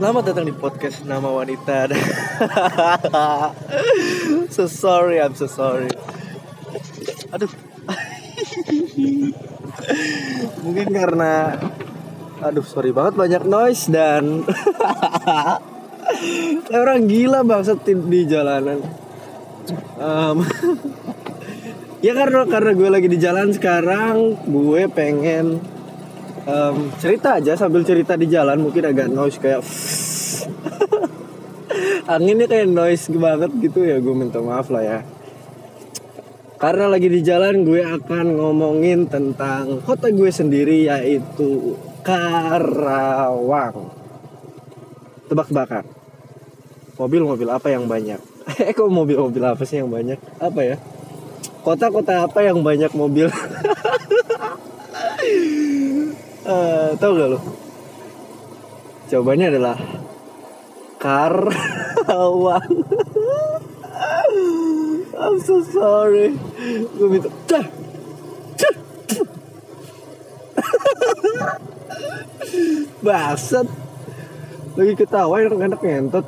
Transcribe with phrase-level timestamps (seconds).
[0.00, 1.84] Selamat datang di podcast Nama Wanita.
[4.56, 5.92] so sorry, I'm so sorry.
[7.36, 7.52] Aduh.
[10.64, 11.60] Mungkin karena
[12.40, 14.48] aduh sorry banget banyak noise dan
[16.80, 18.80] orang gila bangsat di jalanan.
[20.00, 20.48] Um,
[22.00, 25.60] ya karena karena gue lagi di jalan sekarang, gue pengen
[26.46, 29.60] um, cerita aja sambil cerita di jalan mungkin agak noise kayak
[32.14, 35.00] anginnya kayak noise banget gitu ya gue minta maaf lah ya.
[36.60, 41.72] Karena lagi di jalan gue akan ngomongin tentang kota gue sendiri yaitu
[42.04, 43.88] Karawang.
[45.32, 45.88] Tebak-tebakan.
[47.00, 48.20] Mobil-mobil apa yang banyak?
[48.60, 50.20] Eh kok mobil-mobil apa sih yang banyak?
[50.36, 50.76] Apa ya?
[51.64, 53.32] Kota-kota apa yang banyak mobil
[56.50, 57.38] uh, tahu gak lo
[59.06, 59.78] jawabannya adalah
[61.00, 62.84] Karawang
[65.20, 66.32] I'm so sorry.
[66.96, 67.60] Gue minta dah
[73.04, 73.68] Basat
[74.80, 76.24] Lagi ketawa yang enak ngentot.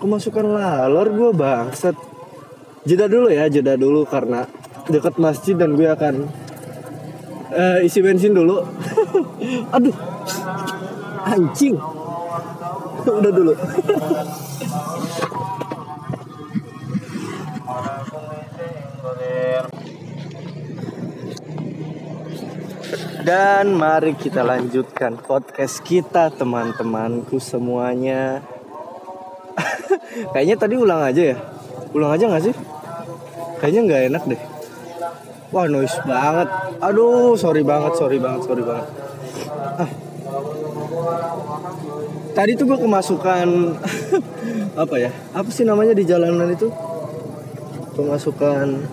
[0.00, 1.92] Kemasukan lalor gue bangsat.
[2.88, 4.48] Jeda dulu ya Jeda dulu karena
[4.88, 6.26] Dekat masjid dan gue akan
[7.52, 8.62] uh, Isi bensin dulu
[9.76, 9.96] Aduh
[11.26, 11.76] Anjing
[13.06, 13.52] Udah dulu
[23.22, 28.42] Dan mari kita lanjutkan podcast kita teman-temanku semuanya.
[30.34, 31.36] Kayaknya tadi ulang aja ya.
[31.94, 32.54] Ulang aja gak sih?
[33.62, 34.42] Kayaknya nggak enak deh.
[35.52, 36.48] Wah noise banget.
[36.80, 38.88] Aduh sorry banget, sorry banget, sorry banget.
[39.78, 39.90] Ah.
[42.32, 43.48] Tadi tuh gue kemasukan
[44.82, 45.12] apa ya?
[45.36, 46.72] Apa sih namanya di jalanan itu?
[47.92, 48.88] Kemasukan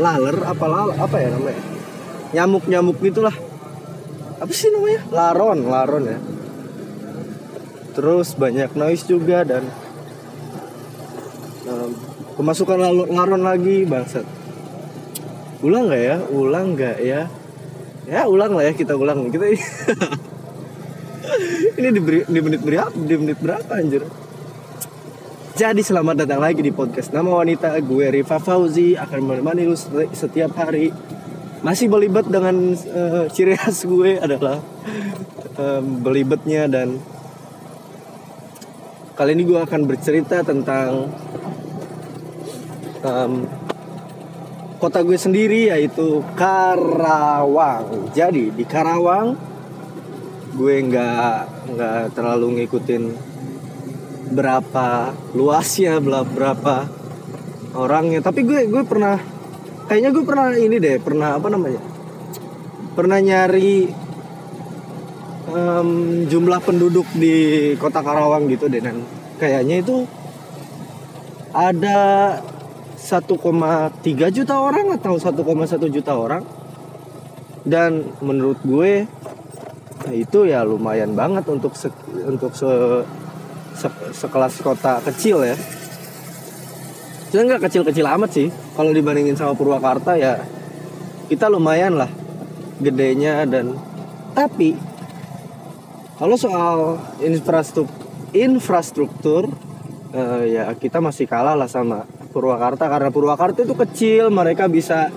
[0.00, 1.70] laler apa laler apa ya namanya?
[2.30, 3.34] nyamuk-nyamuk gitulah
[4.38, 6.18] apa sih namanya laron laron ya
[7.92, 9.66] terus banyak noise juga dan
[11.66, 11.90] um,
[12.38, 12.78] kemasukan
[13.10, 14.22] laron lagi bangsat
[15.60, 16.16] ulang nggak ya?
[16.32, 17.20] Ulang nggak ya?
[18.08, 19.28] Ya ulang lah ya kita ulang.
[19.28, 19.44] Kita
[21.78, 24.02] ini di, di menit berapa di menit berapa anjir?
[25.60, 29.76] Jadi selamat datang lagi di podcast Nama Wanita Gue Rifa Fauzi Akan menemani lu
[30.16, 30.88] setiap hari.
[31.60, 34.64] Masih belibet dengan uh, ciri khas gue adalah
[35.60, 36.96] um, belibetnya dan
[39.12, 41.12] kali ini gue akan bercerita tentang
[43.04, 43.44] um,
[44.80, 48.10] kota gue sendiri yaitu Karawang.
[48.16, 49.36] Jadi di Karawang
[50.56, 51.36] gue nggak
[51.76, 53.04] nggak terlalu ngikutin
[54.34, 56.86] berapa luasnya berapa
[57.74, 59.18] orangnya tapi gue gue pernah
[59.86, 61.82] kayaknya gue pernah ini deh pernah apa namanya
[62.94, 63.90] pernah nyari
[65.50, 65.90] um,
[66.26, 69.02] jumlah penduduk di kota Karawang gitu deh dan
[69.38, 70.06] kayaknya itu
[71.50, 71.98] ada
[73.00, 75.40] 1,3 juta orang atau 1,1
[75.88, 76.44] juta orang
[77.64, 79.08] dan menurut gue
[80.00, 81.92] nah itu ya lumayan banget untuk se,
[82.24, 82.68] untuk se,
[83.76, 85.56] se, sekelas kota kecil ya
[87.30, 88.48] Sebenarnya nggak kecil-kecil amat sih.
[88.74, 90.42] Kalau dibandingin sama Purwakarta ya
[91.30, 92.10] kita lumayan lah
[92.82, 93.78] gedenya dan
[94.34, 94.74] tapi
[96.18, 97.94] kalau soal infrastruktur
[98.34, 99.46] infrastruktur
[100.10, 105.10] uh, ya kita masih kalah lah sama Purwakarta karena Purwakarta itu kecil mereka bisa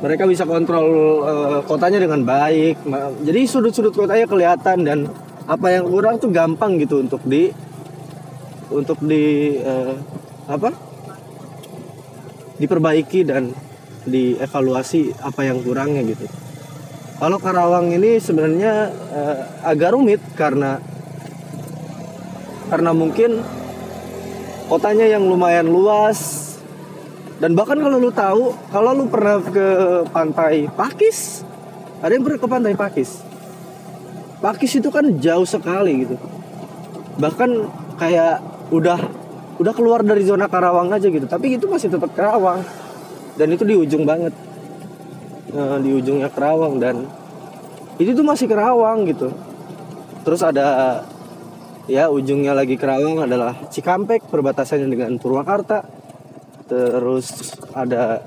[0.00, 0.86] mereka bisa kontrol
[1.26, 2.80] uh, kotanya dengan baik
[3.26, 4.98] jadi sudut-sudut kotanya kelihatan dan
[5.50, 7.50] apa yang kurang tuh gampang gitu untuk di
[8.70, 9.98] untuk di uh,
[10.46, 10.70] apa
[12.60, 13.50] diperbaiki dan
[14.04, 16.28] dievaluasi apa yang kurangnya gitu.
[17.20, 20.80] Kalau Karawang ini sebenarnya uh, agak rumit karena
[22.72, 23.44] karena mungkin
[24.70, 26.46] kotanya yang lumayan luas.
[27.42, 29.66] Dan bahkan kalau lu tahu kalau lu pernah ke
[30.12, 31.42] pantai Pakis
[32.00, 33.20] ada yang pernah ke pantai Pakis?
[34.40, 36.16] Pakis itu kan jauh sekali gitu.
[37.20, 37.50] Bahkan
[38.00, 38.40] kayak
[38.72, 39.00] udah
[39.60, 41.28] udah keluar dari zona Karawang aja gitu.
[41.28, 42.64] Tapi itu masih tetap Karawang.
[43.36, 44.32] Dan itu di ujung banget.
[45.52, 47.04] Nah, di ujungnya Karawang dan
[48.00, 49.28] itu tuh masih Karawang gitu.
[50.24, 51.00] Terus ada
[51.86, 55.86] ya ujungnya lagi Karawang adalah Cikampek perbatasannya dengan Purwakarta.
[56.68, 58.20] Terus ada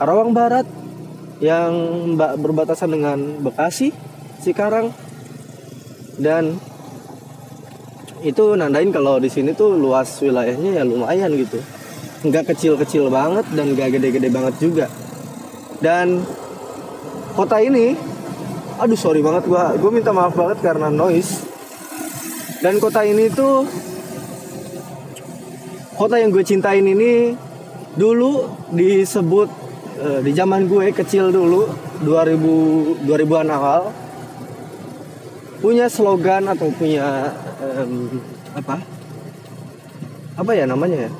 [0.00, 0.64] Karawang Barat
[1.40, 1.72] yang
[2.16, 3.92] berbatasan dengan Bekasi
[4.40, 4.92] Cikarang
[6.20, 6.56] dan
[8.20, 11.60] itu nandain kalau di sini tuh luas wilayahnya ya lumayan gitu.
[12.24, 14.86] Nggak kecil-kecil banget dan nggak gede-gede banget juga.
[15.80, 16.24] Dan
[17.32, 17.96] kota ini
[18.80, 21.49] aduh sorry banget gua gue minta maaf banget karena noise
[22.60, 23.64] dan kota ini tuh
[25.96, 27.32] kota yang gue cintain ini
[27.96, 29.48] dulu disebut
[30.00, 31.68] eh, di zaman gue kecil dulu
[32.04, 33.82] 2000 2000-an awal
[35.60, 38.08] punya slogan atau punya em,
[38.56, 38.80] apa?
[40.40, 41.10] Apa ya namanya ya?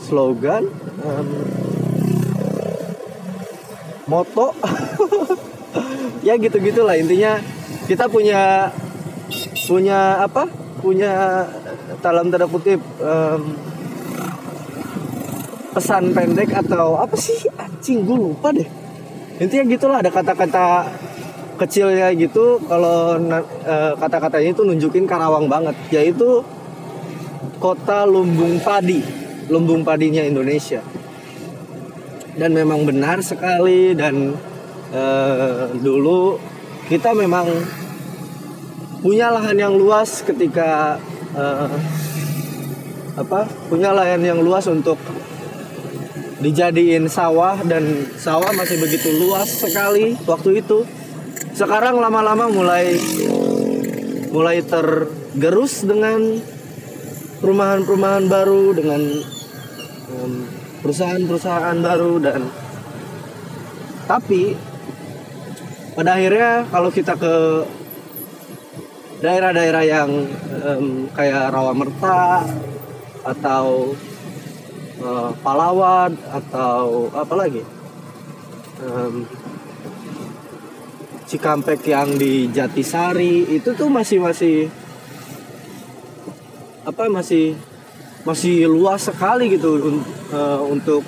[0.00, 0.68] Slogan
[1.04, 1.28] em,
[4.08, 4.52] moto.
[6.22, 7.42] Ya gitu gitulah intinya.
[7.90, 8.70] Kita punya
[9.66, 10.46] punya apa
[10.82, 11.46] punya
[12.02, 13.40] dalam tanda kutip em,
[15.72, 17.48] pesan pendek atau apa sih?
[17.56, 18.66] Anjing gue lupa deh.
[19.40, 20.90] Intinya gitulah ada kata-kata
[21.56, 23.16] kecilnya gitu kalau
[23.64, 26.42] eh, kata-katanya itu nunjukin Karawang banget yaitu
[27.62, 29.00] kota lumbung padi
[29.46, 30.82] lumbung padinya Indonesia.
[32.32, 34.36] Dan memang benar sekali dan
[34.92, 36.36] eh, dulu
[36.90, 37.46] kita memang
[39.02, 40.96] punya lahan yang luas ketika
[41.34, 41.74] eh,
[43.18, 44.96] apa punya lahan yang luas untuk
[46.42, 50.86] dijadiin sawah dan sawah masih begitu luas sekali waktu itu.
[51.52, 52.96] Sekarang lama-lama mulai
[54.32, 56.40] mulai tergerus dengan
[57.44, 59.02] perumahan-perumahan baru dengan
[60.82, 62.40] perusahaan-perusahaan baru dan
[64.08, 64.56] tapi
[65.94, 67.34] pada akhirnya kalau kita ke
[69.22, 70.10] daerah-daerah yang
[70.66, 72.42] em, kayak Rawamerta
[73.22, 73.94] atau
[74.98, 77.62] eh, Palawan atau apa lagi?
[78.82, 79.24] Em,
[81.22, 84.68] Cikampek yang di Jatisari itu tuh masih masih
[86.82, 87.56] apa masih
[88.26, 91.06] masih luas sekali gitu un- eh, untuk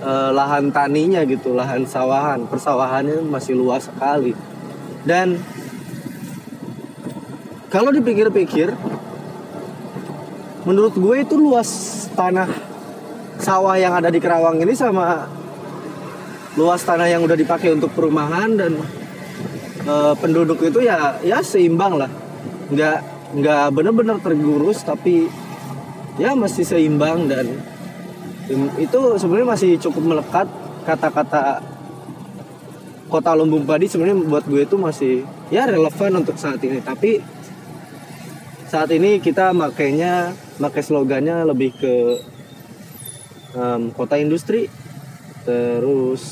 [0.00, 2.48] eh, lahan taninya gitu lahan sawahan.
[2.48, 4.32] Persawahannya masih luas sekali.
[5.04, 5.36] Dan
[7.70, 8.74] kalau dipikir-pikir
[10.66, 11.70] menurut gue itu luas
[12.18, 12.50] tanah
[13.40, 15.24] sawah yang ada di Kerawang ini sama
[16.58, 18.74] luas tanah yang udah dipakai untuk perumahan dan
[19.86, 22.10] eh, penduduk itu ya ya seimbang lah.
[22.68, 22.98] Nggak
[23.30, 25.30] nggak bener-bener tergurus tapi
[26.18, 27.46] ya masih seimbang dan
[28.82, 30.50] itu sebenarnya masih cukup melekat
[30.82, 31.62] kata-kata
[33.06, 35.22] kota lumbung padi sebenarnya buat gue itu masih
[35.54, 36.82] ya relevan untuk saat ini.
[36.82, 37.39] Tapi
[38.70, 40.30] saat ini kita makainya
[40.62, 41.94] pakai slogannya lebih ke
[43.58, 44.70] em, kota industri
[45.42, 46.22] terus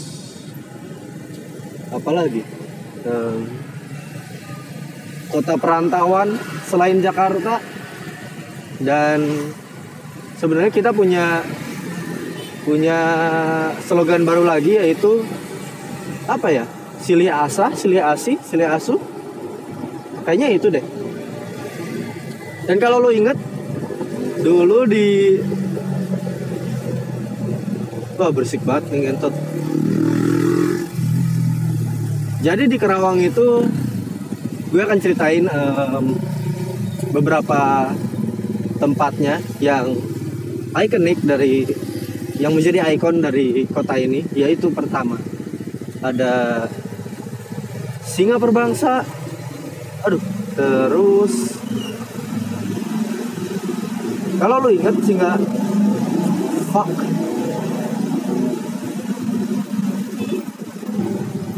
[1.90, 2.46] apa lagi?
[3.02, 3.43] Em,
[5.35, 7.58] kota perantauan selain Jakarta
[8.87, 9.19] dan
[10.38, 11.43] sebenarnya kita punya
[12.62, 13.00] punya
[13.82, 15.26] slogan baru lagi yaitu
[16.31, 16.70] apa ya?
[17.02, 18.94] Silih asa silih asi silih asu.
[20.23, 20.97] Kayaknya itu deh
[22.68, 23.40] dan kalau lo inget
[24.44, 25.40] dulu di
[28.20, 29.34] wah bersik banget nih ngentot.
[32.44, 33.64] Jadi di Kerawang itu
[34.68, 36.06] gue akan ceritain em,
[37.10, 37.88] beberapa
[38.76, 39.96] tempatnya yang
[40.76, 41.64] ikonik dari
[42.38, 45.16] yang menjadi ikon dari kota ini yaitu pertama
[46.04, 46.66] ada
[48.04, 49.02] singa perbangsa.
[50.06, 50.22] Aduh
[50.54, 51.57] terus
[54.38, 55.35] kalau lu inget singa
[56.71, 56.90] fuck.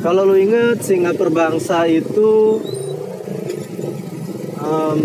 [0.01, 2.57] Kalau lu inget singa perbangsa itu
[4.65, 4.99] em,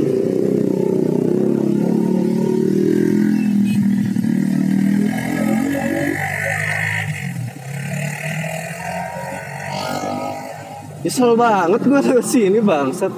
[11.03, 13.11] Nyesel banget gue ke sini bangsat.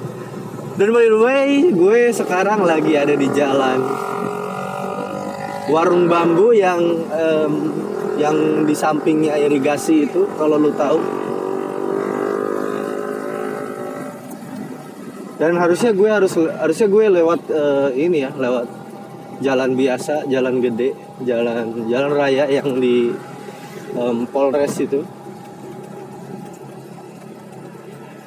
[0.78, 4.07] Dan by the way, gue sekarang lagi ada di jalan
[5.68, 6.80] warung bambu yang
[7.12, 7.52] em,
[8.18, 10.98] yang di sampingnya irigasi itu kalau lu tahu.
[15.38, 18.66] Dan harusnya gue harus harusnya gue lewat eh, ini ya, lewat
[19.38, 23.14] jalan biasa, jalan gede, jalan jalan raya yang di
[23.94, 25.17] em, Polres itu.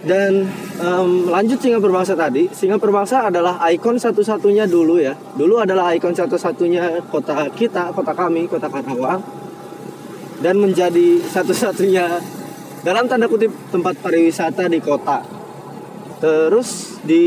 [0.01, 0.50] Dan
[0.81, 5.13] em, lanjut singa perbangsa tadi, singa perbangsa adalah ikon satu-satunya dulu ya.
[5.13, 9.22] Dulu adalah ikon satu-satunya kota kita, kota kami, kota Karawang.
[10.41, 12.17] Dan menjadi satu-satunya
[12.81, 15.22] dalam tanda kutip tempat pariwisata di kota.
[16.17, 17.24] Terus di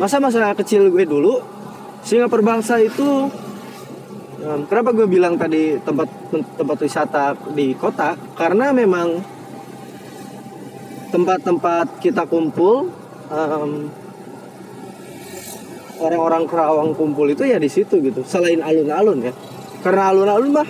[0.00, 1.40] masa-masa kecil gue dulu,
[2.00, 3.28] Singapura Bangsa itu
[4.40, 9.35] um, kenapa gue bilang tadi tempat tempat wisata di kota karena memang
[11.16, 12.92] tempat-tempat kita kumpul
[13.32, 13.88] um,
[15.96, 18.20] orang-orang Kerawang kumpul itu ya di situ gitu.
[18.28, 19.32] Selain alun-alun ya.
[19.80, 20.68] Karena alun-alun mah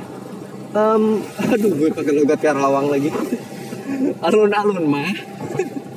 [0.71, 1.19] um,
[1.51, 3.11] aduh gue pakai logat Karawang lagi.
[4.27, 5.11] Alun-alun mah.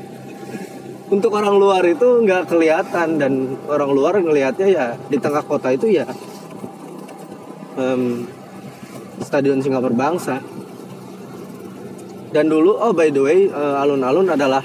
[1.13, 3.33] Untuk orang luar itu nggak kelihatan dan
[3.69, 6.05] orang luar ngelihatnya ya di tengah kota itu ya
[7.77, 8.29] um,
[9.17, 10.37] stadion Singapura Bangsa
[12.29, 14.61] dan dulu oh by the way uh, alun-alun adalah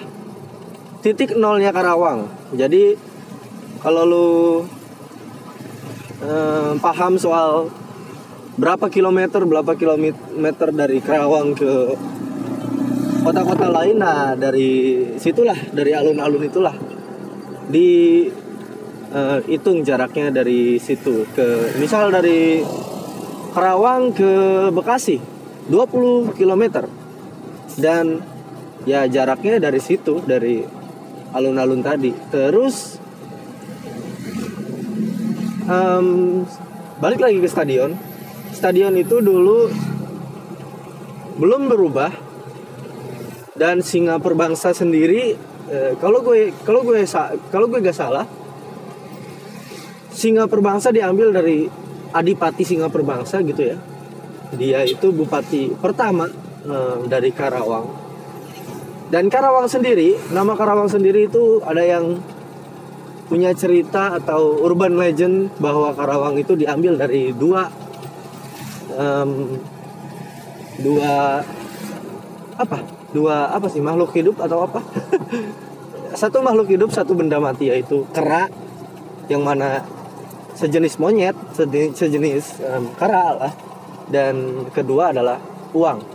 [1.04, 2.28] titik nolnya Karawang.
[2.56, 2.97] Jadi
[3.85, 4.28] kalau lu
[6.25, 7.68] um, paham soal
[8.56, 11.92] berapa kilometer berapa kilometer dari Karawang ke
[13.25, 16.76] kota-kota lain nah dari situlah dari alun-alun itulah.
[17.68, 18.25] Di
[19.12, 22.61] uh, hitung jaraknya dari situ ke misal dari
[23.52, 24.33] Karawang ke
[24.73, 25.21] Bekasi
[25.68, 26.85] 20 km
[27.78, 28.23] dan
[28.85, 30.62] ya jaraknya dari situ dari
[31.35, 32.14] alun-alun tadi.
[32.31, 32.99] Terus
[35.66, 36.43] um,
[37.02, 37.97] balik lagi ke stadion.
[38.54, 39.69] Stadion itu dulu
[41.43, 42.12] belum berubah.
[43.54, 45.38] Dan Singapura bangsa sendiri
[45.71, 47.07] eh, kalau gue kalau gue
[47.54, 48.26] kalau gue gak salah
[50.11, 51.71] Singapura bangsa diambil dari
[52.11, 53.78] Adipati Singapura bangsa gitu ya.
[54.59, 56.26] Dia itu bupati pertama
[56.64, 57.87] eh, dari Karawang.
[59.12, 62.18] Dan Karawang sendiri nama Karawang sendiri itu ada yang
[63.25, 67.68] punya cerita atau urban legend bahwa Karawang itu diambil dari dua
[68.97, 69.61] um,
[70.80, 71.40] dua
[72.59, 72.78] apa?
[73.14, 73.80] Dua apa sih?
[73.80, 74.80] Makhluk hidup atau apa?
[76.21, 78.47] Satu makhluk hidup satu benda mati yaitu kera
[79.26, 79.83] yang mana
[80.54, 83.52] sejenis monyet sejenis, sejenis um, kera lah.
[84.06, 85.42] Dan kedua adalah
[85.75, 86.13] uang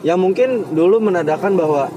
[0.00, 1.92] yang mungkin dulu menandakan bahwa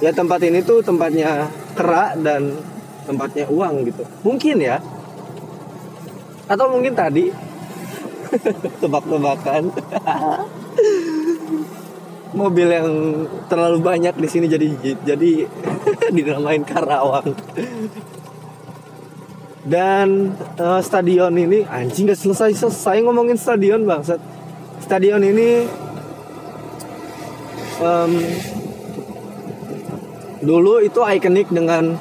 [0.00, 2.56] ya tempat ini tuh tempatnya kera dan
[3.04, 4.80] tempatnya uang gitu mungkin ya
[6.48, 7.30] atau mungkin tadi
[8.82, 9.62] tebak-tebakan
[12.32, 12.88] mobil yang
[13.46, 14.68] terlalu banyak di sini jadi
[15.04, 15.32] jadi
[16.16, 17.36] dinamain Karawang.
[19.62, 24.18] Dan uh, stadion ini anjing gak selesai selesai ngomongin stadion bangsat.
[24.82, 25.70] Stadion ini
[27.82, 28.12] um,
[30.42, 31.98] dulu itu ikonik dengan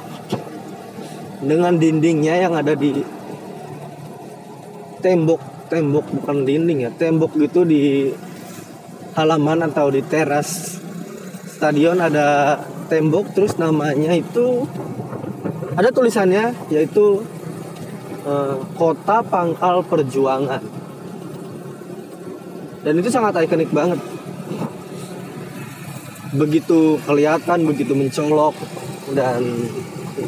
[1.42, 3.02] dengan dindingnya yang ada di
[5.02, 5.42] tembok
[5.74, 8.14] tembok bukan dinding ya tembok gitu di
[9.18, 10.78] halaman atau di teras
[11.50, 14.70] stadion ada tembok terus namanya itu
[15.74, 17.24] ada tulisannya yaitu
[18.28, 20.62] uh, kota pangkal perjuangan.
[22.82, 24.02] Dan itu sangat ikonik banget
[26.36, 28.56] begitu kelihatan begitu mencolok.
[29.12, 29.44] Dan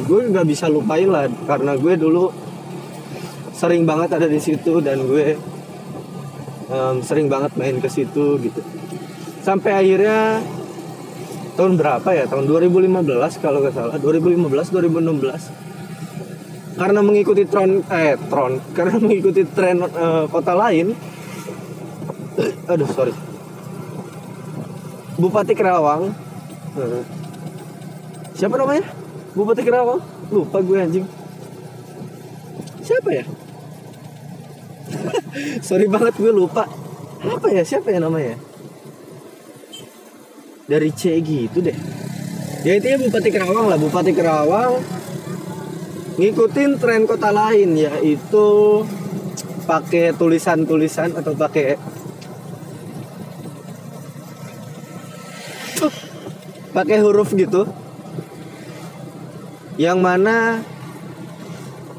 [0.07, 2.31] gue nggak bisa lupain lah karena gue dulu
[3.53, 5.37] sering banget ada di situ dan gue
[6.67, 8.61] um, sering banget main ke situ gitu.
[9.43, 10.39] Sampai akhirnya
[11.55, 12.25] tahun berapa ya?
[12.27, 13.95] Tahun 2015 kalau nggak salah.
[13.99, 15.63] 2015 2016
[16.73, 18.57] karena mengikuti tron eh tron.
[18.77, 20.97] Karena mengikuti tren uh, kota lain.
[22.65, 23.32] Aduh sorry
[25.23, 26.11] Bupati Kerawang.
[28.35, 28.83] Siapa namanya?
[29.31, 30.03] Bupati Kerawang?
[30.27, 31.07] Lupa gue anjing.
[32.83, 33.23] Siapa ya?
[35.67, 36.67] Sorry banget gue lupa.
[37.23, 37.63] Apa ya?
[37.63, 38.35] Siapa ya namanya?
[40.67, 41.77] Dari C gitu deh.
[42.67, 43.79] Ya itu ya Bupati Kerawang lah.
[43.79, 44.83] Bupati Kerawang
[46.19, 48.47] ngikutin tren kota lain yaitu
[49.63, 51.79] pakai tulisan-tulisan atau pakai
[56.73, 57.69] pakai huruf gitu.
[59.77, 60.35] Yang mana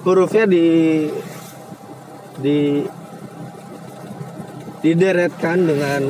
[0.03, 0.67] hurufnya di
[2.39, 2.83] di
[4.85, 6.03] dideretkan dengan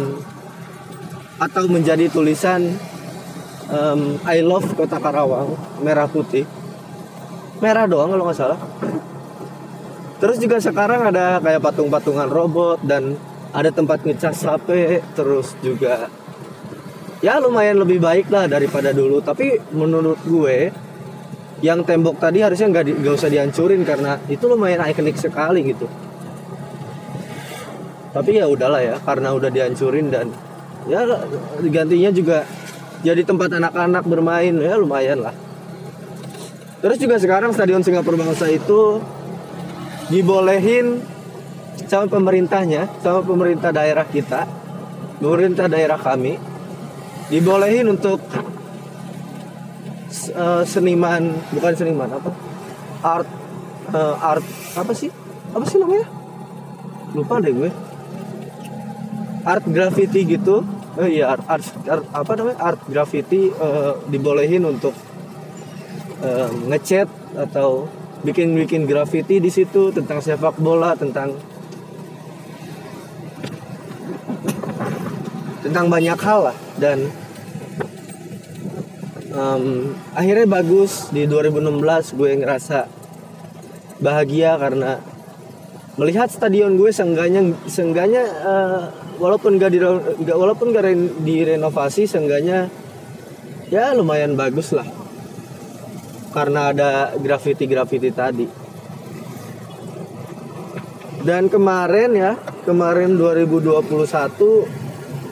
[1.38, 2.74] atau menjadi tulisan
[3.70, 5.54] um, I love Kota Karawang
[5.84, 6.48] merah putih.
[7.62, 8.60] Merah doang kalau nggak salah.
[10.18, 13.14] Terus juga sekarang ada kayak patung-patungan robot dan
[13.54, 16.10] ada tempat ngecas HP terus juga
[17.24, 19.24] ya lumayan lebih baik lah daripada dulu.
[19.24, 20.68] Tapi menurut gue
[21.64, 25.88] yang tembok tadi harusnya nggak nggak usah dihancurin karena itu lumayan ikonik sekali gitu.
[28.12, 30.28] Tapi ya udahlah ya karena udah dihancurin dan
[30.84, 31.00] ya
[31.72, 32.44] gantinya juga
[33.00, 35.32] jadi tempat anak-anak bermain ya lumayan lah.
[36.84, 39.00] Terus juga sekarang stadion Singapura Bangsa itu
[40.12, 41.00] dibolehin
[41.88, 44.44] sama pemerintahnya sama pemerintah daerah kita
[45.16, 46.36] pemerintah daerah kami
[47.32, 48.20] dibolehin untuk
[50.34, 52.30] uh, seniman bukan seniman apa?
[53.04, 53.28] Art
[53.92, 54.44] uh, art
[54.76, 55.10] apa sih?
[55.54, 56.06] Apa sih namanya?
[57.16, 57.70] Lupa deh gue.
[59.44, 60.64] Art graffiti gitu.
[60.94, 62.58] Oh iya art, art, art apa namanya?
[62.60, 64.94] Art graffiti uh, dibolehin untuk
[66.22, 67.90] uh, ngecat atau
[68.24, 71.36] bikin bikin graffiti di situ tentang sepak bola tentang
[75.60, 77.10] tentang banyak hal lah dan
[79.34, 81.10] um, akhirnya bagus.
[81.10, 82.78] Di 2016 gue ngerasa
[84.02, 84.98] bahagia karena
[85.94, 88.82] melihat stadion gue seenggaknya seenggaknya uh,
[89.22, 89.78] walaupun gak di
[90.26, 90.90] walaupun gak
[91.22, 92.66] direnovasi seenggaknya
[93.70, 94.86] ya lumayan bagus lah.
[96.34, 98.46] Karena ada graffiti-graffiti tadi.
[101.22, 102.34] Dan kemarin ya
[102.66, 104.83] kemarin 2021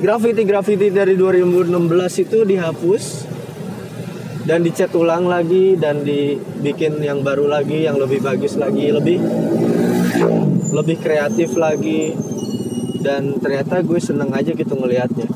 [0.03, 3.05] graffiti-graffiti dari 2016 itu dihapus
[4.43, 9.23] dan dicat ulang lagi dan dibikin yang baru lagi yang lebih bagus lagi lebih
[10.75, 12.19] lebih kreatif lagi.
[13.03, 15.27] Dan ternyata gue seneng aja gitu ngelihatnya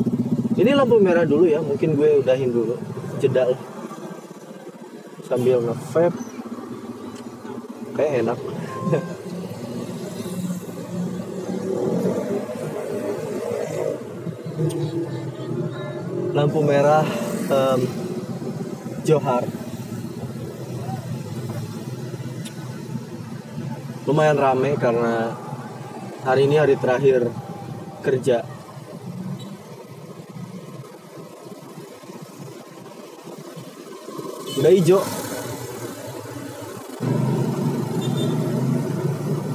[0.57, 2.75] ini lampu merah dulu ya mungkin gue udahin dulu
[3.23, 3.61] jeda lah.
[5.27, 6.19] Sambil nge-vape.
[7.97, 8.39] Kayak enak
[16.37, 17.01] lampu merah
[17.49, 17.81] um,
[19.09, 19.49] Johar.
[24.05, 25.33] Lumayan rame karena
[26.29, 27.33] hari ini hari terakhir
[28.05, 28.45] kerja.
[34.61, 35.01] Udah hijau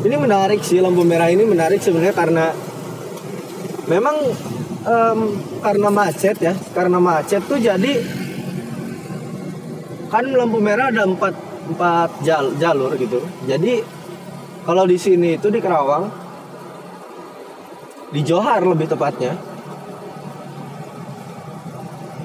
[0.01, 2.45] ini menarik sih lampu merah ini menarik sebenarnya karena
[3.85, 4.17] memang
[4.85, 5.19] um,
[5.61, 8.01] karena macet ya karena macet tuh jadi
[10.11, 11.33] kan lampu merah ada empat
[11.71, 13.23] empat jal, jalur gitu.
[13.47, 13.79] Jadi
[14.67, 16.11] kalau di sini itu di Kerawang
[18.11, 19.39] di Johar lebih tepatnya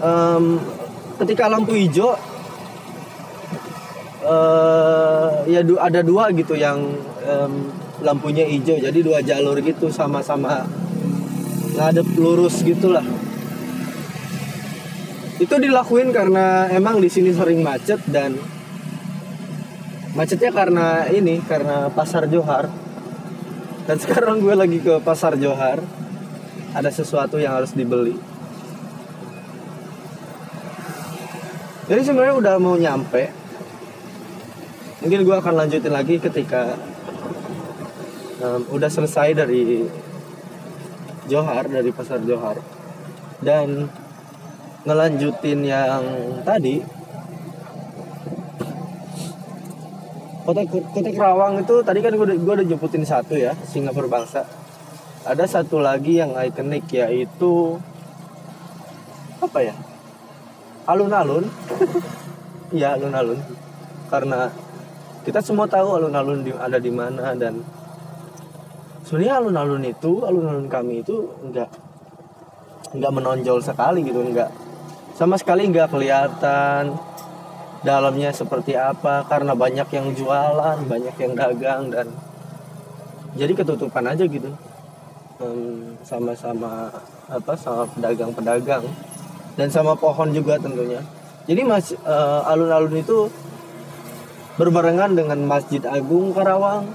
[0.02, 0.58] um,
[1.22, 2.18] ketika lampu hijau
[4.26, 6.82] uh, ya ada dua gitu yang
[7.22, 7.70] um,
[8.02, 8.82] lampunya hijau.
[8.82, 10.66] Jadi dua jalur gitu sama-sama
[11.76, 13.04] ngadep lurus gitulah.
[15.36, 18.40] Itu dilakuin karena emang di sini sering macet dan
[20.16, 22.72] macetnya karena ini karena pasar Johar.
[23.84, 25.84] Dan sekarang gue lagi ke pasar Johar
[26.72, 28.16] ada sesuatu yang harus dibeli.
[31.86, 33.30] Jadi sebenarnya udah mau nyampe.
[35.04, 36.74] Mungkin gue akan lanjutin lagi ketika
[38.42, 39.86] um, udah selesai dari
[41.26, 42.58] Johar dari pasar Johar.
[43.42, 43.90] Dan
[44.86, 46.02] ngelanjutin yang
[46.46, 46.78] tadi
[50.46, 54.46] kota kota Kerawang itu tadi kan gue gue udah jemputin satu ya Singapura bangsa.
[55.26, 57.82] Ada satu lagi yang ikonik yaitu
[59.42, 59.74] apa ya?
[60.86, 61.46] Alun-alun.
[62.74, 63.38] Ya alun-alun.
[64.10, 64.50] Karena
[65.22, 67.62] kita semua tahu alun-alun ada di mana dan
[69.06, 71.70] sebenarnya alun-alun itu alun-alun kami itu enggak
[72.90, 74.50] enggak menonjol sekali gitu enggak
[75.14, 76.98] sama sekali nggak kelihatan
[77.86, 82.10] dalamnya seperti apa karena banyak yang jualan banyak yang dagang dan
[83.36, 84.48] jadi ketutupan aja gitu.
[86.02, 86.88] Sama-sama
[87.28, 88.84] apa sama pedagang-pedagang
[89.60, 91.04] dan sama pohon juga tentunya.
[91.46, 93.28] Jadi mas uh, alun-alun itu
[94.56, 96.88] berbarengan dengan Masjid Agung Karawang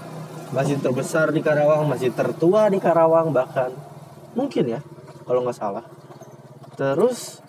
[0.51, 3.71] masjid terbesar di Karawang masjid tertua di Karawang bahkan
[4.35, 4.79] mungkin ya
[5.23, 5.85] kalau nggak salah.
[6.75, 7.39] Terus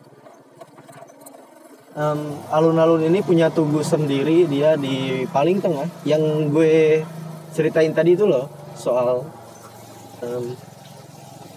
[1.96, 2.20] um,
[2.52, 7.02] alun-alun ini punya tugu sendiri dia di paling tengah yang gue
[7.52, 9.28] ceritain tadi itu loh soal
[10.24, 10.44] um,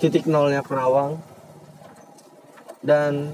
[0.01, 1.17] titik nolnya Kerawang
[2.85, 3.33] dan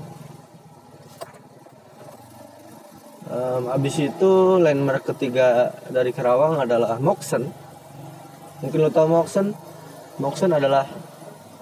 [3.27, 7.60] um, abis itu landmark ketiga dari Kerawang adalah Moksen
[8.61, 9.53] mungkin lo tau Moksen
[10.21, 10.85] Moksen adalah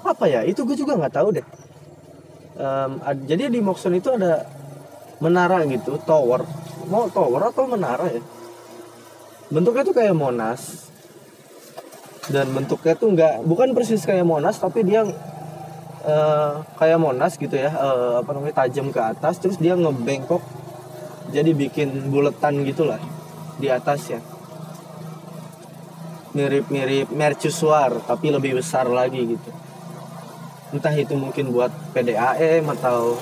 [0.04, 0.44] apa ya?
[0.44, 1.48] Itu gue juga nggak tahu deh.
[2.60, 4.44] Um, jadi di Moksen itu ada
[5.24, 6.44] menara gitu tower.
[6.92, 8.24] Mau tower atau menara ya?
[9.48, 10.92] Bentuknya tuh kayak monas.
[12.30, 15.02] Dan bentuknya tuh nggak bukan persis kayak monas tapi dia
[16.06, 20.38] uh, kayak monas gitu ya uh, apa namanya tajam ke atas terus dia ngebengkok
[21.34, 23.02] jadi bikin buletan gitulah
[23.58, 24.22] di atas ya
[26.34, 29.50] mirip-mirip mercusuar tapi lebih besar lagi gitu.
[30.70, 33.18] Entah itu mungkin buat PDAM atau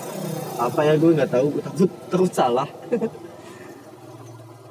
[0.58, 2.67] apa ya gue nggak tahu gue takut takut salah.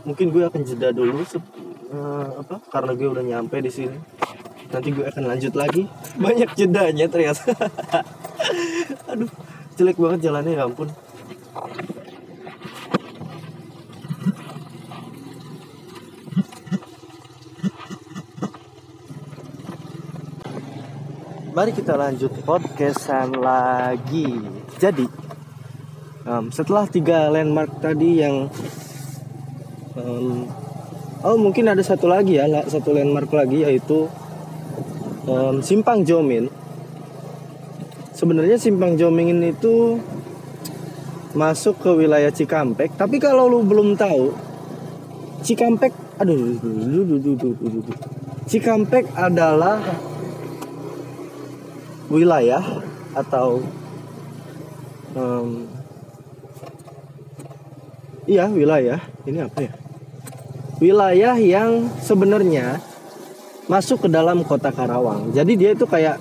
[0.07, 1.25] Mungkin gue akan jeda dulu
[1.91, 3.99] uh, apa karena gue udah nyampe di sini.
[4.67, 5.89] Nanti gue akan lanjut lagi.
[6.25, 7.55] Banyak jedanya ternyata.
[9.11, 9.31] Aduh
[9.77, 10.89] jelek banget jalannya ya ampun
[21.57, 24.29] Mari kita lanjut podcastan lagi.
[24.77, 25.09] Jadi,
[26.29, 28.53] um, setelah tiga landmark tadi yang
[29.97, 30.45] um,
[31.25, 34.05] oh mungkin ada satu lagi ya, satu landmark lagi yaitu
[35.25, 36.53] um, Simpang Jomin.
[38.13, 39.97] Sebenarnya Simpang Jomin itu
[41.33, 44.29] masuk ke wilayah Cikampek, tapi kalau lu belum tahu,
[45.41, 46.61] Cikampek, aduh,
[48.45, 49.81] Cikampek adalah
[52.07, 52.63] wilayah
[53.17, 53.65] atau
[55.17, 55.67] um,
[58.29, 59.01] iya wilayah.
[59.27, 59.73] Ini apa ya?
[60.77, 62.79] Wilayah yang sebenarnya
[63.67, 65.33] masuk ke dalam kota Karawang.
[65.33, 66.21] Jadi dia itu kayak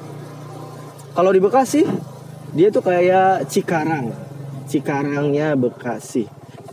[1.14, 1.84] kalau di Bekasi
[2.56, 4.16] dia itu kayak Cikarang.
[4.66, 6.26] Cikarangnya Bekasi.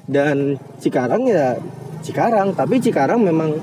[0.07, 1.59] Dan Cikarang ya
[2.01, 3.59] Cikarang tapi Cikarang memang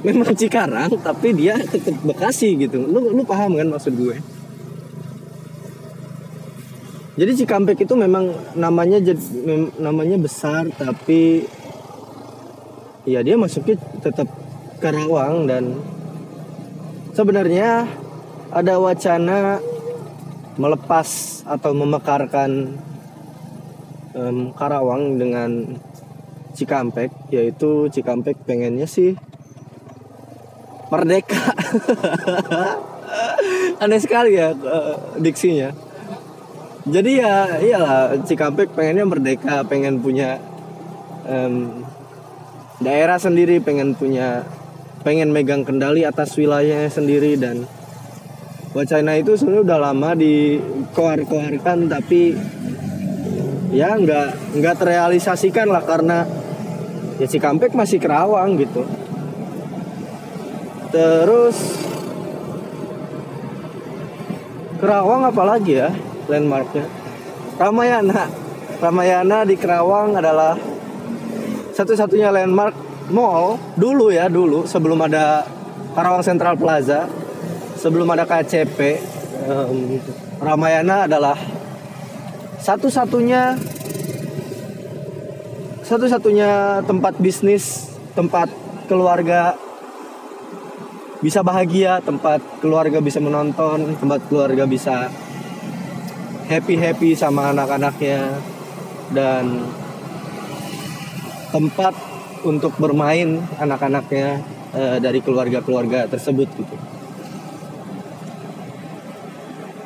[0.00, 2.88] memang Cikarang tapi dia tetap Bekasi gitu.
[2.88, 4.16] Lu lu paham kan maksud gue
[7.20, 8.96] jadi Cikampek itu memang namanya
[9.76, 11.44] namanya besar tapi
[13.04, 14.24] ya dia masuknya tetap
[14.80, 15.76] Karawang dan
[17.12, 17.84] sebenarnya
[18.48, 19.60] ada wacana
[20.56, 22.80] melepas atau memekarkan
[24.16, 25.76] um, Karawang dengan
[26.56, 29.12] Cikampek yaitu Cikampek pengennya sih
[30.88, 31.36] merdeka.
[33.84, 35.89] Aneh sekali ya uh, diksinya
[36.88, 40.40] jadi ya iyalah Cikampek pengennya merdeka pengen punya
[41.28, 41.84] um,
[42.80, 44.48] daerah sendiri pengen punya
[45.04, 47.68] pengen megang kendali atas wilayahnya sendiri dan
[48.72, 52.32] wacana itu sebenarnya udah lama dikoar-koarkan tapi
[53.70, 56.24] ya nggak nggak terrealisasikan lah karena
[57.20, 58.88] ya Cikampek masih Kerawang gitu.
[60.90, 61.56] Terus
[64.80, 65.92] Kerawang apalagi ya
[66.30, 66.86] landmarknya.
[67.58, 68.30] Ramayana.
[68.80, 70.56] Ramayana di Kerawang adalah
[71.76, 72.72] satu-satunya landmark
[73.10, 75.44] mall dulu ya dulu sebelum ada
[75.92, 77.10] Karawang Central Plaza
[77.76, 78.78] sebelum ada KCP
[79.50, 79.98] um,
[80.40, 81.36] Ramayana adalah
[82.62, 83.58] satu-satunya
[85.84, 88.46] satu-satunya tempat bisnis tempat
[88.86, 89.58] keluarga
[91.20, 95.12] bisa bahagia tempat keluarga bisa menonton tempat keluarga bisa
[96.50, 98.34] happy happy sama anak-anaknya
[99.14, 99.62] dan
[101.54, 101.94] tempat
[102.42, 104.42] untuk bermain anak-anaknya
[104.74, 106.76] e, dari keluarga-keluarga tersebut gitu.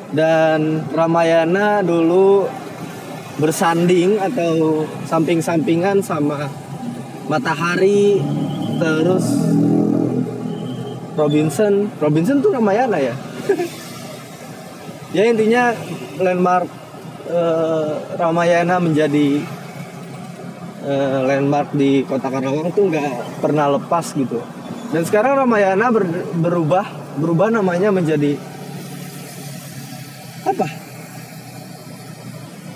[0.09, 2.49] Dan Ramayana dulu
[3.37, 6.49] bersanding atau samping-sampingan sama
[7.29, 8.17] Matahari
[8.81, 9.25] terus
[11.13, 11.93] Robinson.
[12.01, 13.13] Robinson tuh Ramayana ya?
[15.15, 15.71] ya intinya
[16.19, 16.67] landmark
[17.31, 19.39] uh, Ramayana menjadi
[20.83, 24.43] uh, landmark di kota Karawang tuh nggak pernah lepas gitu.
[24.91, 26.03] Dan sekarang Ramayana ber,
[26.35, 28.35] berubah berubah namanya menjadi
[30.43, 30.67] apa?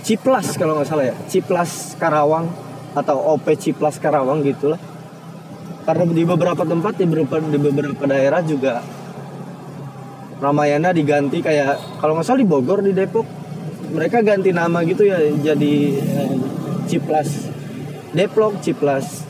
[0.07, 2.47] Ciplas kalau nggak salah ya Ciplas Karawang
[2.95, 4.79] atau OP Ciplas Karawang gitulah.
[5.83, 8.79] Karena di beberapa tempat di beberapa di beberapa daerah juga
[10.39, 13.27] Ramayana diganti kayak kalau nggak salah di Bogor di Depok.
[13.89, 16.35] Mereka ganti nama gitu ya jadi eh,
[16.87, 17.51] Ciplas.
[18.15, 19.27] Depok Ciplas.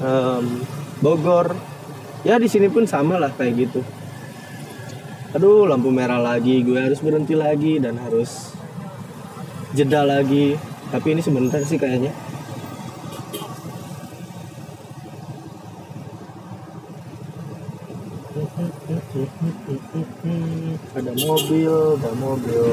[0.00, 0.64] Um,
[1.04, 1.52] Bogor.
[2.24, 3.80] Ya di sini pun sama lah kayak gitu.
[5.36, 8.56] Aduh lampu merah lagi gue harus berhenti lagi dan harus
[9.76, 10.56] jeda lagi.
[10.90, 12.10] Tapi ini sebentar sih kayaknya
[20.90, 22.66] ada mobil ada mobil.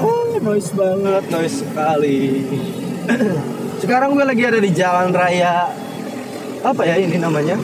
[0.00, 2.20] Oh noise banget noise sekali.
[3.84, 5.68] Sekarang gue lagi ada di jalan raya
[6.64, 7.60] apa ya ini namanya?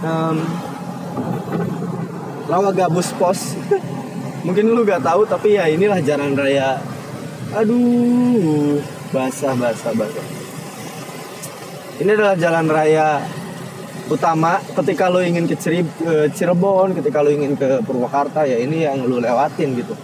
[0.00, 0.40] Um,
[2.48, 3.60] Lawa Gabus Pos.
[4.48, 6.80] Mungkin lu gak tahu tapi ya inilah jalan raya.
[7.52, 8.80] Aduh
[9.12, 10.39] basah basah basah
[12.00, 13.20] ini adalah jalan raya
[14.10, 15.54] utama ketika lo ingin ke
[16.32, 19.94] Cirebon ketika lo ingin ke Purwakarta ya ini yang lo lewatin gitu.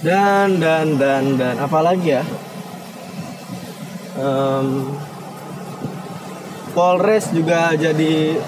[0.00, 2.24] Dan dan dan dan apalagi ya?
[4.16, 4.96] Um,
[6.72, 8.40] Polres juga jadi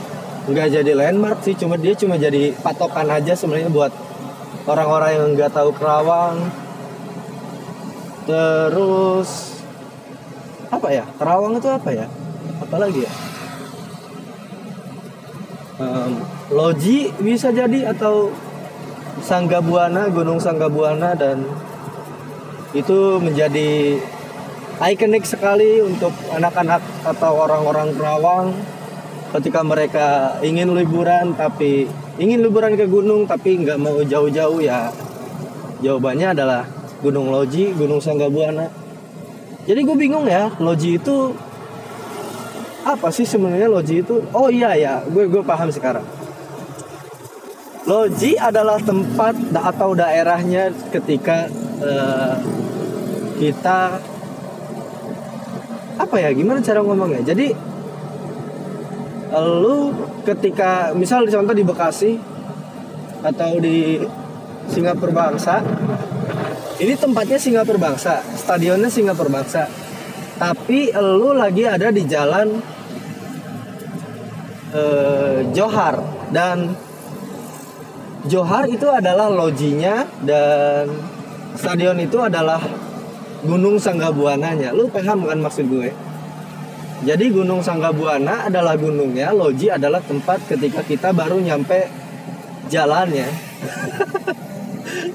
[0.49, 3.93] nggak jadi landmark sih cuma dia cuma jadi patokan aja sebenarnya buat
[4.65, 6.49] orang-orang yang nggak tahu Kerawang.
[8.25, 9.58] Terus
[10.69, 11.05] apa ya?
[11.17, 12.07] Kerawang itu apa ya?
[12.61, 13.13] Apalagi ya?
[15.79, 16.13] Um,
[16.51, 18.35] Loji bisa jadi atau
[19.19, 21.43] Sanggabuana Gunung Sanggabuana dan
[22.75, 23.99] itu menjadi
[24.79, 28.47] ikonik sekali untuk anak-anak atau orang-orang Kerawang.
[29.29, 31.85] Ketika mereka ingin liburan tapi
[32.17, 34.89] ingin liburan ke gunung tapi nggak mau jauh-jauh ya
[35.85, 36.63] jawabannya adalah
[36.99, 38.88] Gunung Loji, Gunung Sanggabuana.
[39.69, 41.37] Jadi gue bingung ya, Loji itu
[42.89, 44.25] apa sih sebenarnya Loji itu?
[44.33, 46.09] Oh iya ya, gue gue paham sekarang.
[47.85, 51.53] Loji adalah tempat atau daerahnya ketika
[51.85, 52.41] uh,
[53.37, 54.01] kita
[55.99, 57.59] apa ya gimana cara ngomongnya jadi
[59.35, 59.91] lu
[60.23, 62.13] ketika misal contoh di Bekasi
[63.19, 63.99] atau di
[64.71, 65.59] Singapura Bangsa
[66.79, 69.67] ini tempatnya Singapura Bangsa stadionnya Singapura Bangsa
[70.39, 72.63] tapi lu lagi ada di jalan
[74.71, 75.99] eh, Johar
[76.31, 76.73] dan
[78.27, 80.91] Johar itu adalah lojinya dan
[81.55, 82.61] stadion itu adalah
[83.47, 84.75] Gunung Sanggabuananya.
[84.75, 85.95] Lu paham kan maksud gue?
[87.07, 91.87] Jadi Gunung Sanggabuana adalah gunungnya, Loji adalah tempat ketika kita baru nyampe
[92.67, 93.31] jalannya.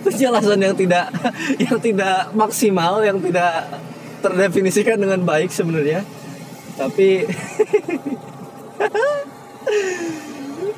[0.03, 1.07] Penjelasan yang tidak
[1.57, 3.67] yang tidak maksimal, yang tidak
[4.19, 6.03] terdefinisikan dengan baik sebenarnya.
[6.75, 7.23] Tapi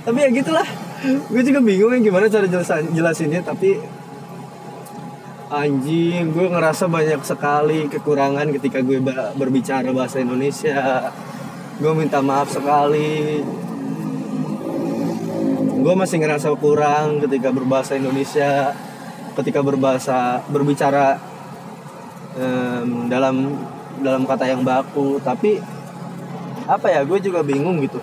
[0.05, 0.67] tapi ya gitulah.
[1.05, 3.77] Gue juga bingung ya gimana cara jelasin jelasinnya, tapi
[5.49, 8.97] anjing gue ngerasa banyak sekali kekurangan ketika gue
[9.37, 11.13] berbicara bahasa Indonesia
[11.77, 13.45] gue minta maaf sekali
[15.85, 18.73] gue masih ngerasa kurang ketika berbahasa Indonesia
[19.35, 21.19] ketika berbahasa berbicara
[22.39, 23.55] um, dalam
[23.99, 25.19] dalam kata yang baku.
[25.19, 25.59] Tapi
[26.65, 27.99] apa ya gue juga bingung gitu.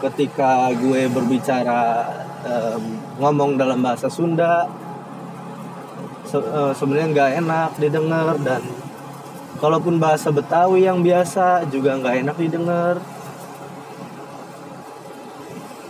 [0.00, 2.08] Ketika gue berbicara
[2.42, 2.82] um,
[3.20, 4.66] ngomong dalam bahasa Sunda
[6.26, 8.62] se uh, sebenarnya nggak enak didengar dan
[9.60, 12.96] kalaupun bahasa Betawi yang biasa juga nggak enak didengar.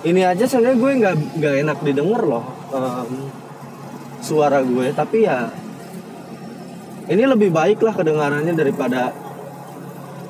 [0.02, 2.42] Ini aja sebenarnya gue nggak nggak enak didengar loh
[2.74, 3.30] um,
[4.22, 5.50] suara gue tapi ya
[7.10, 9.10] ini lebih baik lah kedengarannya daripada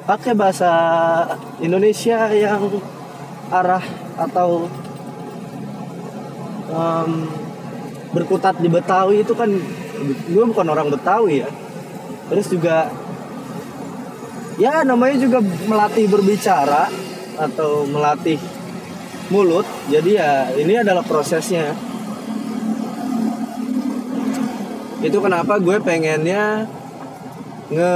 [0.08, 0.72] pakai bahasa
[1.62, 2.66] Indonesia yang
[3.52, 3.84] arah
[4.18, 4.66] atau
[6.72, 7.10] um,
[8.16, 9.52] berkutat di Betawi itu kan
[10.26, 11.50] gue bukan orang Betawi ya.
[12.32, 12.88] Terus juga
[14.56, 16.88] ya namanya juga melatih berbicara
[17.36, 18.36] atau melatih
[19.32, 21.72] mulut jadi ya ini adalah prosesnya
[25.02, 26.70] itu kenapa gue pengennya
[27.74, 27.94] nge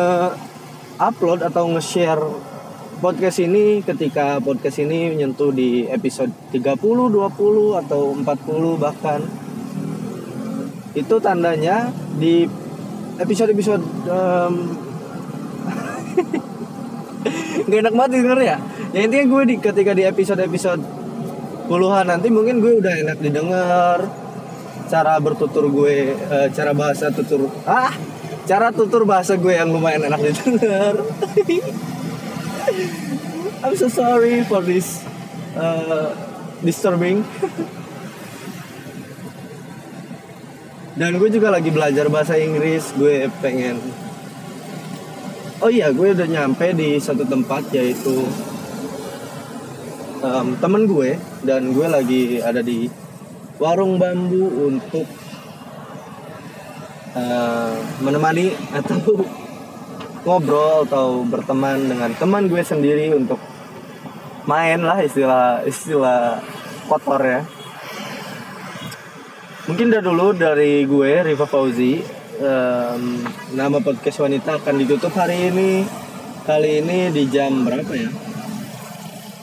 [0.98, 2.22] upload atau nge-share
[2.98, 9.20] podcast ini ketika podcast ini menyentuh di episode 30, 20 atau 40 bahkan.
[10.96, 12.48] Itu tandanya di
[13.20, 14.54] episode-episode um,
[17.68, 18.56] gak enak banget denger ya
[18.92, 20.80] ya intinya gue di ketika di episode-episode
[21.66, 24.04] puluhan nanti mungkin gue udah enak didengar
[24.86, 27.90] cara bertutur gue uh, cara bahasa tutur ah
[28.46, 30.94] cara tutur bahasa gue yang lumayan enak didengar.
[33.66, 35.02] I'm so sorry for this
[35.58, 36.14] uh,
[36.62, 37.26] disturbing.
[40.96, 43.76] Dan gue juga lagi belajar bahasa Inggris gue pengen.
[45.60, 48.24] Oh iya gue udah nyampe di satu tempat yaitu
[50.24, 52.88] um, temen gue dan gue lagi ada di
[53.56, 55.08] warung bambu untuk
[57.16, 59.00] uh, menemani atau
[60.28, 63.40] ngobrol atau berteman dengan teman gue sendiri untuk
[64.44, 66.44] main lah istilah istilah
[66.86, 67.40] kotor ya.
[69.66, 71.98] Mungkin dari dulu dari gue Riva Fauzi
[72.38, 73.24] um,
[73.56, 75.82] nama podcast wanita akan ditutup hari ini.
[76.46, 78.06] Kali ini di jam berapa ya?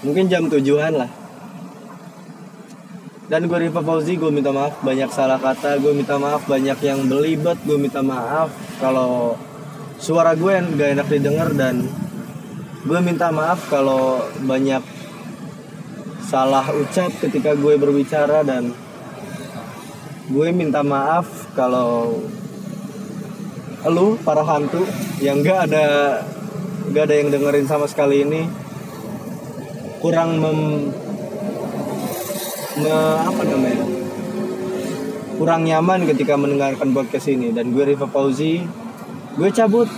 [0.07, 1.22] Mungkin jam tujuan lah
[3.33, 7.09] dan gue Riva Fauzi gue minta maaf banyak salah kata gue minta maaf banyak yang
[7.09, 8.53] belibet gue minta maaf.
[8.77, 9.41] Kalau
[9.97, 11.81] suara gue yang gak enak didengar dan
[12.85, 14.85] gue minta maaf kalau banyak
[16.29, 18.69] salah ucap ketika gue berbicara dan
[20.29, 21.25] gue minta maaf
[21.57, 22.21] kalau
[23.89, 24.85] lu para hantu
[25.25, 25.85] yang gak ada
[26.93, 28.45] gak ada yang dengerin sama sekali ini
[30.05, 30.59] kurang mem
[32.79, 33.85] me, apa namanya?
[35.37, 37.51] Kurang nyaman ketika mendengarkan podcast ini.
[37.53, 38.63] Dan gue Riva Fauzi.
[39.37, 39.89] Gue cabut.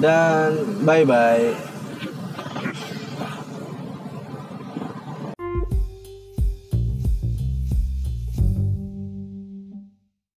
[0.00, 1.69] Dan bye bye